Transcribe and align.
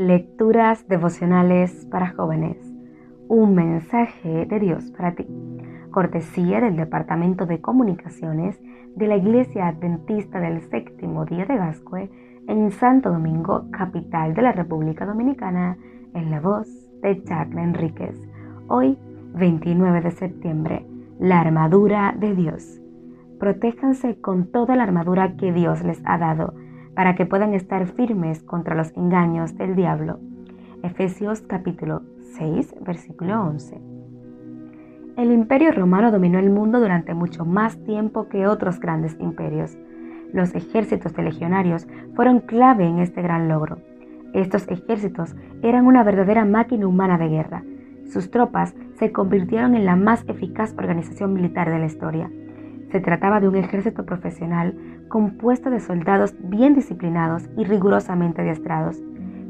Lecturas 0.00 0.88
devocionales 0.88 1.86
para 1.90 2.14
jóvenes. 2.14 2.56
Un 3.28 3.54
mensaje 3.54 4.46
de 4.46 4.58
Dios 4.58 4.90
para 4.92 5.14
ti. 5.14 5.26
Cortesía 5.90 6.58
del 6.62 6.76
Departamento 6.76 7.44
de 7.44 7.60
Comunicaciones 7.60 8.58
de 8.96 9.06
la 9.06 9.18
Iglesia 9.18 9.68
Adventista 9.68 10.40
del 10.40 10.62
Séptimo 10.62 11.26
Día 11.26 11.44
de 11.44 11.54
Gascue 11.54 12.10
en 12.48 12.70
Santo 12.70 13.10
Domingo, 13.10 13.66
capital 13.72 14.32
de 14.32 14.40
la 14.40 14.52
República 14.52 15.04
Dominicana, 15.04 15.76
en 16.14 16.30
la 16.30 16.40
voz 16.40 16.66
de 17.02 17.22
Chacla 17.22 17.62
Enríquez. 17.62 18.18
Hoy, 18.68 18.96
29 19.34 20.00
de 20.00 20.12
septiembre, 20.12 20.86
la 21.18 21.40
armadura 21.40 22.14
de 22.18 22.34
Dios. 22.34 22.80
Protéjanse 23.38 24.18
con 24.18 24.50
toda 24.50 24.76
la 24.76 24.84
armadura 24.84 25.36
que 25.36 25.52
Dios 25.52 25.84
les 25.84 26.00
ha 26.06 26.16
dado 26.16 26.54
para 26.94 27.14
que 27.14 27.26
puedan 27.26 27.54
estar 27.54 27.86
firmes 27.86 28.42
contra 28.42 28.74
los 28.74 28.96
engaños 28.96 29.56
del 29.56 29.76
diablo. 29.76 30.18
Efesios 30.82 31.42
capítulo 31.42 32.02
6, 32.36 32.74
versículo 32.80 33.42
11. 33.42 33.80
El 35.16 35.32
imperio 35.32 35.72
romano 35.72 36.10
dominó 36.10 36.38
el 36.38 36.50
mundo 36.50 36.80
durante 36.80 37.12
mucho 37.14 37.44
más 37.44 37.76
tiempo 37.84 38.28
que 38.28 38.46
otros 38.46 38.80
grandes 38.80 39.16
imperios. 39.20 39.76
Los 40.32 40.54
ejércitos 40.54 41.12
de 41.14 41.22
legionarios 41.22 41.86
fueron 42.14 42.40
clave 42.40 42.86
en 42.86 43.00
este 43.00 43.20
gran 43.20 43.48
logro. 43.48 43.78
Estos 44.32 44.66
ejércitos 44.68 45.34
eran 45.62 45.86
una 45.86 46.04
verdadera 46.04 46.44
máquina 46.44 46.86
humana 46.86 47.18
de 47.18 47.28
guerra. 47.28 47.64
Sus 48.06 48.30
tropas 48.30 48.74
se 48.98 49.12
convirtieron 49.12 49.74
en 49.74 49.84
la 49.84 49.96
más 49.96 50.24
eficaz 50.28 50.74
organización 50.78 51.34
militar 51.34 51.70
de 51.70 51.78
la 51.80 51.86
historia. 51.86 52.30
Se 52.90 53.00
trataba 53.00 53.40
de 53.40 53.48
un 53.48 53.56
ejército 53.56 54.04
profesional 54.04 54.74
compuesto 55.10 55.68
de 55.68 55.80
soldados 55.80 56.34
bien 56.38 56.74
disciplinados 56.74 57.50
y 57.58 57.64
rigurosamente 57.64 58.40
adiestrados, 58.40 59.02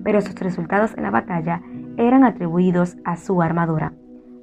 pero 0.02 0.20
sus 0.20 0.34
resultados 0.34 0.96
en 0.96 1.04
la 1.04 1.12
batalla 1.12 1.62
eran 1.96 2.24
atribuidos 2.24 2.96
a 3.04 3.16
su 3.16 3.40
armadura. 3.40 3.92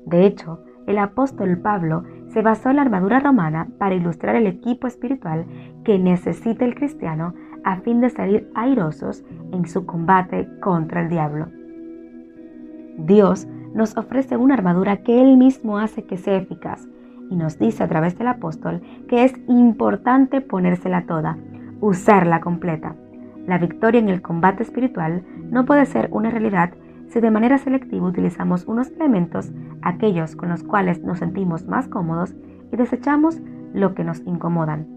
De 0.05 0.25
hecho, 0.25 0.63
el 0.85 0.99
apóstol 0.99 1.57
Pablo 1.57 2.05
se 2.29 2.41
basó 2.41 2.69
en 2.69 2.77
la 2.77 2.83
armadura 2.83 3.19
romana 3.19 3.67
para 3.77 3.95
ilustrar 3.95 4.35
el 4.37 4.47
equipo 4.47 4.87
espiritual 4.87 5.45
que 5.83 5.99
necesita 5.99 6.63
el 6.63 6.75
cristiano 6.75 7.33
a 7.65 7.77
fin 7.81 7.99
de 7.99 8.09
salir 8.09 8.49
airosos 8.55 9.25
en 9.51 9.67
su 9.67 9.85
combate 9.85 10.47
contra 10.61 11.01
el 11.01 11.09
diablo. 11.09 11.47
Dios 12.99 13.47
nos 13.73 13.97
ofrece 13.97 14.37
una 14.37 14.53
armadura 14.53 14.97
que 14.97 15.21
Él 15.21 15.35
mismo 15.35 15.77
hace 15.77 16.05
que 16.05 16.17
sea 16.17 16.37
eficaz 16.37 16.87
y 17.29 17.35
nos 17.35 17.59
dice 17.59 17.83
a 17.83 17.87
través 17.87 18.17
del 18.17 18.27
apóstol 18.27 18.81
que 19.07 19.23
es 19.23 19.33
importante 19.47 20.41
ponérsela 20.41 21.05
toda, 21.05 21.37
usarla 21.81 22.41
completa. 22.41 22.95
La 23.45 23.57
victoria 23.57 23.99
en 23.99 24.09
el 24.09 24.21
combate 24.21 24.63
espiritual 24.63 25.23
no 25.49 25.65
puede 25.65 25.85
ser 25.85 26.09
una 26.11 26.29
realidad 26.29 26.71
si 27.07 27.21
de 27.21 27.31
manera 27.31 27.57
selectiva 27.57 28.07
utilizamos 28.07 28.65
unos 28.67 28.91
elementos, 28.91 29.51
aquellos 29.81 30.35
con 30.35 30.49
los 30.49 30.63
cuales 30.63 31.01
nos 31.03 31.19
sentimos 31.19 31.65
más 31.65 31.87
cómodos, 31.87 32.35
y 32.71 32.75
desechamos 32.75 33.41
lo 33.73 33.95
que 33.95 34.03
nos 34.03 34.19
incomodan. 34.25 34.87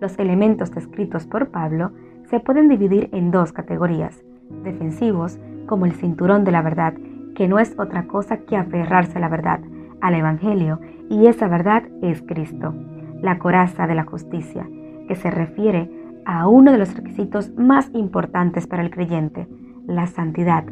Los 0.00 0.18
elementos 0.18 0.72
descritos 0.72 1.26
por 1.26 1.50
Pablo 1.50 1.92
se 2.24 2.40
pueden 2.40 2.68
dividir 2.68 3.08
en 3.12 3.30
dos 3.30 3.52
categorías, 3.52 4.24
defensivos, 4.64 5.38
como 5.66 5.86
el 5.86 5.92
cinturón 5.92 6.44
de 6.44 6.52
la 6.52 6.62
verdad, 6.62 6.94
que 7.34 7.48
no 7.48 7.58
es 7.58 7.78
otra 7.78 8.06
cosa 8.06 8.38
que 8.38 8.56
aferrarse 8.56 9.18
a 9.18 9.20
la 9.20 9.28
verdad, 9.28 9.60
al 10.00 10.14
Evangelio 10.14 10.80
y 11.08 11.26
esa 11.26 11.48
verdad 11.48 11.84
es 12.02 12.22
Cristo, 12.22 12.74
la 13.22 13.38
coraza 13.38 13.86
de 13.86 13.94
la 13.94 14.04
justicia, 14.04 14.68
que 15.08 15.14
se 15.14 15.30
refiere 15.30 15.90
a 16.24 16.48
uno 16.48 16.72
de 16.72 16.78
los 16.78 16.94
requisitos 16.96 17.50
más 17.56 17.90
importantes 17.94 18.66
para 18.66 18.82
el 18.82 18.90
creyente, 18.90 19.46
la 19.86 20.06
santidad, 20.06 20.64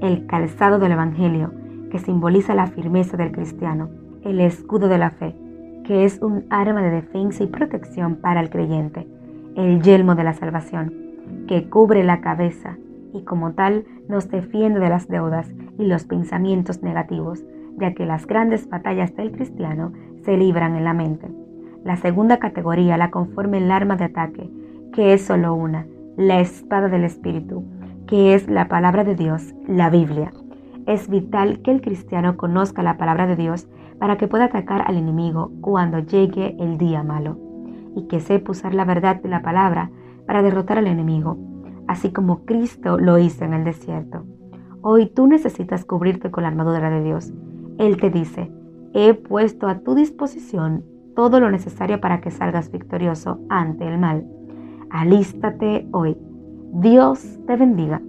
el 0.00 0.26
calzado 0.26 0.78
del 0.78 0.92
Evangelio, 0.92 1.52
que 1.90 1.98
simboliza 1.98 2.54
la 2.54 2.68
firmeza 2.68 3.16
del 3.16 3.32
cristiano, 3.32 3.90
el 4.22 4.40
escudo 4.40 4.88
de 4.88 4.98
la 4.98 5.10
fe, 5.10 5.34
que 5.84 6.04
es 6.04 6.20
un 6.22 6.46
arma 6.50 6.82
de 6.82 6.90
defensa 6.90 7.42
y 7.42 7.48
protección 7.48 8.16
para 8.16 8.40
el 8.40 8.50
creyente, 8.50 9.06
el 9.56 9.82
yelmo 9.82 10.14
de 10.14 10.24
la 10.24 10.32
salvación, 10.32 10.92
que 11.48 11.68
cubre 11.68 12.04
la 12.04 12.20
cabeza 12.20 12.78
y 13.12 13.22
como 13.24 13.52
tal 13.52 13.84
nos 14.08 14.28
defiende 14.28 14.80
de 14.80 14.88
las 14.88 15.08
deudas 15.08 15.52
y 15.78 15.84
los 15.84 16.04
pensamientos 16.04 16.82
negativos, 16.82 17.44
ya 17.78 17.94
que 17.94 18.06
las 18.06 18.26
grandes 18.26 18.68
batallas 18.68 19.14
del 19.16 19.32
cristiano 19.32 19.92
se 20.24 20.36
libran 20.36 20.76
en 20.76 20.84
la 20.84 20.94
mente. 20.94 21.28
La 21.84 21.96
segunda 21.96 22.38
categoría 22.38 22.96
la 22.96 23.10
conforma 23.10 23.58
el 23.58 23.70
arma 23.70 23.96
de 23.96 24.04
ataque, 24.04 24.50
que 24.92 25.12
es 25.12 25.24
solo 25.24 25.54
una, 25.54 25.86
la 26.16 26.40
espada 26.40 26.88
del 26.88 27.04
Espíritu, 27.04 27.64
que 28.06 28.34
es 28.34 28.48
la 28.48 28.68
palabra 28.68 29.04
de 29.04 29.14
Dios, 29.14 29.54
la 29.66 29.90
Biblia. 29.90 30.32
Es 30.86 31.08
vital 31.08 31.60
que 31.62 31.70
el 31.70 31.80
cristiano 31.80 32.36
conozca 32.36 32.82
la 32.82 32.98
palabra 32.98 33.26
de 33.26 33.36
Dios 33.36 33.68
para 33.98 34.16
que 34.16 34.28
pueda 34.28 34.46
atacar 34.46 34.82
al 34.86 34.96
enemigo 34.96 35.50
cuando 35.60 36.00
llegue 36.00 36.56
el 36.58 36.78
día 36.78 37.02
malo, 37.02 37.38
y 37.96 38.06
que 38.08 38.20
sepa 38.20 38.52
usar 38.52 38.74
la 38.74 38.84
verdad 38.84 39.20
de 39.20 39.28
la 39.28 39.42
palabra 39.42 39.90
para 40.26 40.42
derrotar 40.42 40.78
al 40.78 40.86
enemigo, 40.86 41.38
así 41.88 42.12
como 42.12 42.44
Cristo 42.44 42.98
lo 42.98 43.18
hizo 43.18 43.44
en 43.44 43.54
el 43.54 43.64
desierto. 43.64 44.24
Hoy 44.82 45.06
tú 45.06 45.26
necesitas 45.26 45.84
cubrirte 45.84 46.30
con 46.30 46.42
la 46.42 46.48
armadura 46.48 46.90
de 46.90 47.02
Dios 47.02 47.32
él 47.86 47.96
te 47.96 48.10
dice, 48.10 48.50
he 48.94 49.14
puesto 49.14 49.66
a 49.66 49.80
tu 49.80 49.94
disposición 49.94 50.84
todo 51.16 51.40
lo 51.40 51.50
necesario 51.50 52.00
para 52.00 52.20
que 52.20 52.30
salgas 52.30 52.70
victorioso 52.70 53.40
ante 53.48 53.86
el 53.86 53.98
mal. 53.98 54.26
Alístate 54.90 55.88
hoy. 55.92 56.16
Dios 56.74 57.38
te 57.46 57.56
bendiga. 57.56 58.00